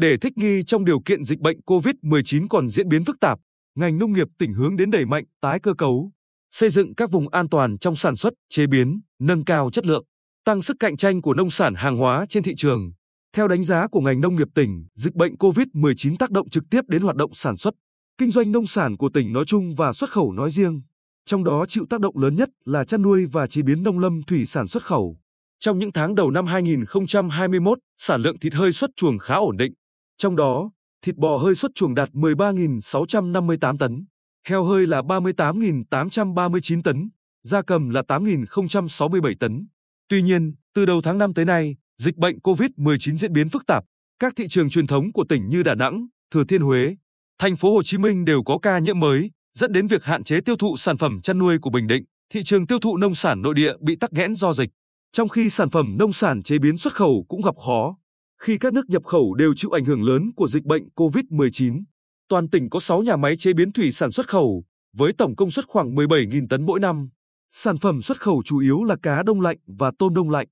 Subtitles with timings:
[0.00, 3.38] Để thích nghi trong điều kiện dịch bệnh COVID-19 còn diễn biến phức tạp,
[3.74, 6.10] ngành nông nghiệp tỉnh hướng đến đẩy mạnh tái cơ cấu,
[6.50, 10.04] xây dựng các vùng an toàn trong sản xuất, chế biến, nâng cao chất lượng,
[10.44, 12.92] tăng sức cạnh tranh của nông sản hàng hóa trên thị trường.
[13.36, 16.80] Theo đánh giá của ngành nông nghiệp tỉnh, dịch bệnh COVID-19 tác động trực tiếp
[16.88, 17.74] đến hoạt động sản xuất,
[18.18, 20.82] kinh doanh nông sản của tỉnh nói chung và xuất khẩu nói riêng.
[21.24, 24.22] Trong đó chịu tác động lớn nhất là chăn nuôi và chế biến nông lâm
[24.26, 25.16] thủy sản xuất khẩu.
[25.58, 29.72] Trong những tháng đầu năm 2021, sản lượng thịt hơi xuất chuồng khá ổn định.
[30.20, 30.70] Trong đó,
[31.02, 34.04] thịt bò hơi xuất chuồng đạt 13.658 tấn,
[34.48, 37.10] heo hơi là 38.839 tấn,
[37.42, 39.66] gia cầm là 8.067 tấn.
[40.08, 43.84] Tuy nhiên, từ đầu tháng 5 tới nay, dịch bệnh COVID-19 diễn biến phức tạp,
[44.18, 46.96] các thị trường truyền thống của tỉnh như Đà Nẵng, Thừa Thiên Huế,
[47.38, 50.40] thành phố Hồ Chí Minh đều có ca nhiễm mới, dẫn đến việc hạn chế
[50.40, 52.04] tiêu thụ sản phẩm chăn nuôi của Bình Định.
[52.32, 54.70] Thị trường tiêu thụ nông sản nội địa bị tắc nghẽn do dịch,
[55.12, 57.96] trong khi sản phẩm nông sản chế biến xuất khẩu cũng gặp khó.
[58.42, 61.82] Khi các nước nhập khẩu đều chịu ảnh hưởng lớn của dịch bệnh COVID-19,
[62.28, 64.64] toàn tỉnh có 6 nhà máy chế biến thủy sản xuất khẩu,
[64.96, 67.08] với tổng công suất khoảng 17.000 tấn mỗi năm.
[67.50, 70.46] Sản phẩm xuất khẩu chủ yếu là cá đông lạnh và tôm đông lạnh.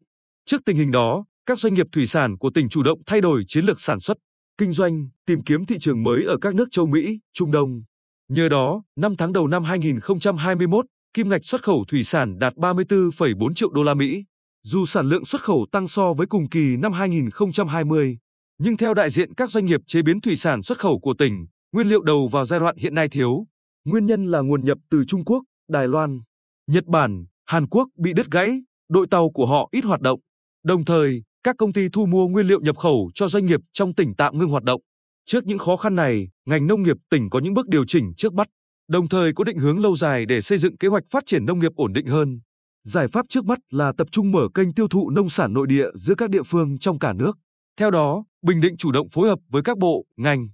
[0.45, 3.45] Trước tình hình đó, các doanh nghiệp thủy sản của tỉnh chủ động thay đổi
[3.47, 4.17] chiến lược sản xuất,
[4.59, 7.83] kinh doanh, tìm kiếm thị trường mới ở các nước châu Mỹ, Trung Đông.
[8.29, 13.55] Nhờ đó, 5 tháng đầu năm 2021, kim ngạch xuất khẩu thủy sản đạt 34,4
[13.55, 14.25] triệu đô la Mỹ.
[14.71, 18.19] Dù sản lượng xuất khẩu tăng so với cùng kỳ năm 2020,
[18.59, 21.47] nhưng theo đại diện các doanh nghiệp chế biến thủy sản xuất khẩu của tỉnh,
[21.73, 23.47] nguyên liệu đầu vào giai đoạn hiện nay thiếu.
[23.85, 26.21] Nguyên nhân là nguồn nhập từ Trung Quốc, Đài Loan,
[26.67, 30.21] Nhật Bản, Hàn Quốc bị đứt gãy, đội tàu của họ ít hoạt động.
[30.65, 33.95] Đồng thời, các công ty thu mua nguyên liệu nhập khẩu cho doanh nghiệp trong
[33.95, 34.81] tỉnh tạm ngưng hoạt động.
[35.25, 38.35] Trước những khó khăn này, ngành nông nghiệp tỉnh có những bước điều chỉnh trước
[38.35, 38.49] mắt,
[38.89, 41.59] đồng thời có định hướng lâu dài để xây dựng kế hoạch phát triển nông
[41.59, 42.41] nghiệp ổn định hơn.
[42.85, 45.87] Giải pháp trước mắt là tập trung mở kênh tiêu thụ nông sản nội địa
[45.95, 47.39] giữa các địa phương trong cả nước.
[47.77, 50.49] Theo đó, Bình Định chủ động phối hợp với các bộ, ngành,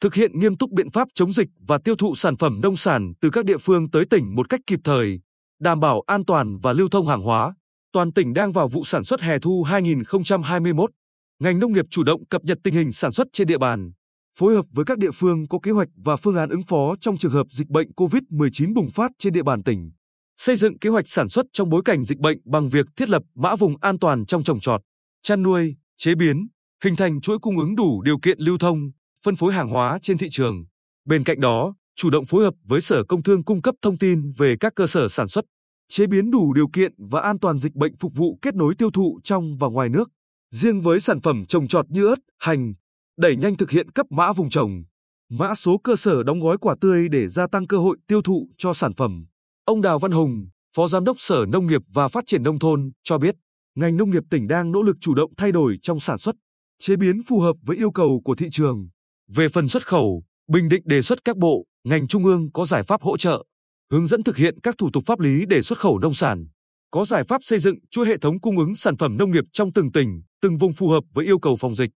[0.00, 3.12] thực hiện nghiêm túc biện pháp chống dịch và tiêu thụ sản phẩm nông sản
[3.20, 5.20] từ các địa phương tới tỉnh một cách kịp thời,
[5.60, 7.54] đảm bảo an toàn và lưu thông hàng hóa.
[7.92, 10.90] Toàn tỉnh đang vào vụ sản xuất hè thu 2021.
[11.42, 13.92] Ngành nông nghiệp chủ động cập nhật tình hình sản xuất trên địa bàn,
[14.38, 17.16] phối hợp với các địa phương có kế hoạch và phương án ứng phó trong
[17.16, 19.90] trường hợp dịch bệnh COVID-19 bùng phát trên địa bàn tỉnh.
[20.40, 23.22] Xây dựng kế hoạch sản xuất trong bối cảnh dịch bệnh bằng việc thiết lập
[23.34, 24.80] mã vùng an toàn trong trồng trọt,
[25.22, 26.48] chăn nuôi, chế biến,
[26.84, 28.90] hình thành chuỗi cung ứng đủ điều kiện lưu thông,
[29.24, 30.64] phân phối hàng hóa trên thị trường.
[31.04, 34.32] Bên cạnh đó, chủ động phối hợp với Sở Công Thương cung cấp thông tin
[34.36, 35.44] về các cơ sở sản xuất,
[35.88, 38.90] chế biến đủ điều kiện và an toàn dịch bệnh phục vụ kết nối tiêu
[38.90, 40.10] thụ trong và ngoài nước.
[40.54, 42.74] Riêng với sản phẩm trồng trọt như ớt, hành,
[43.18, 44.82] đẩy nhanh thực hiện cấp mã vùng trồng,
[45.30, 48.48] mã số cơ sở đóng gói quả tươi để gia tăng cơ hội tiêu thụ
[48.58, 49.26] cho sản phẩm.
[49.70, 52.90] Ông Đào Văn Hùng, Phó Giám đốc Sở Nông nghiệp và Phát triển Nông thôn,
[53.02, 53.34] cho biết,
[53.74, 56.34] ngành nông nghiệp tỉnh đang nỗ lực chủ động thay đổi trong sản xuất,
[56.78, 58.88] chế biến phù hợp với yêu cầu của thị trường.
[59.28, 62.82] Về phần xuất khẩu, Bình Định đề xuất các bộ, ngành trung ương có giải
[62.82, 63.44] pháp hỗ trợ,
[63.92, 66.46] hướng dẫn thực hiện các thủ tục pháp lý để xuất khẩu nông sản,
[66.90, 69.72] có giải pháp xây dựng chuỗi hệ thống cung ứng sản phẩm nông nghiệp trong
[69.72, 71.90] từng tỉnh, từng vùng phù hợp với yêu cầu phòng dịch.